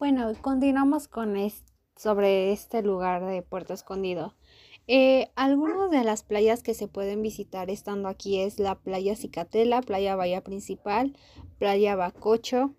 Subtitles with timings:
[0.00, 1.36] bueno, continuamos con
[1.94, 4.34] sobre este lugar de Puerto Escondido.
[4.86, 9.82] Eh, algunas de las playas que se pueden visitar estando aquí es la playa Cicatela,
[9.82, 11.14] playa Bahía Principal,
[11.58, 12.74] playa Bacocho,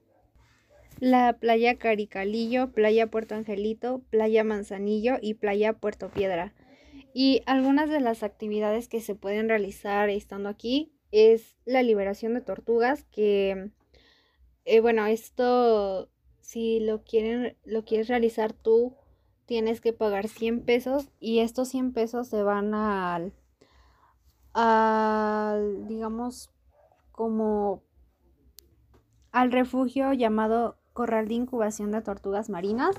[0.99, 6.55] la playa Caricalillo, playa Puerto Angelito, playa Manzanillo y playa Puerto Piedra.
[7.13, 12.41] Y algunas de las actividades que se pueden realizar estando aquí es la liberación de
[12.41, 13.69] tortugas, que,
[14.65, 16.09] eh, bueno, esto,
[16.51, 18.93] si lo, quieren, lo quieres realizar tú,
[19.45, 23.31] tienes que pagar 100 pesos y estos 100 pesos se van al,
[24.51, 26.51] al digamos,
[27.13, 27.83] como
[29.31, 32.97] al refugio llamado Corral de Incubación de Tortugas Marinas.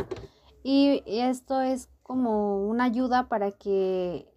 [0.63, 4.33] Y esto es como una ayuda para que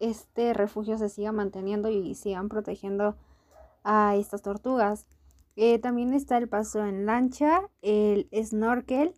[0.00, 3.14] este refugio se siga manteniendo y sigan protegiendo
[3.82, 5.06] a estas tortugas.
[5.56, 9.14] Eh, también está el paso en lancha, el snorkel,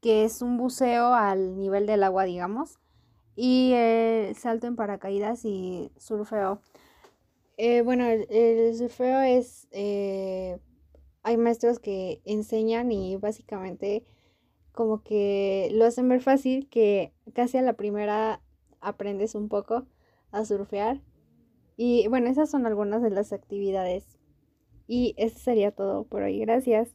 [0.00, 2.78] que es un buceo al nivel del agua, digamos,
[3.36, 6.60] y el salto en paracaídas y surfeo.
[7.56, 10.58] Eh, bueno, el, surfeo es, eh,
[11.22, 14.04] hay maestros que enseñan y básicamente
[14.72, 18.40] como que lo hacen ver fácil, que casi a la primera
[18.80, 19.86] aprendes un poco
[20.30, 21.00] a surfear.
[21.76, 24.18] Y bueno, esas son algunas de las actividades.
[24.86, 26.38] Y eso sería todo por hoy.
[26.40, 26.94] Gracias.